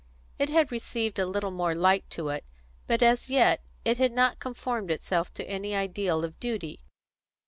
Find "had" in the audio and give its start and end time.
0.49-0.71, 3.99-4.11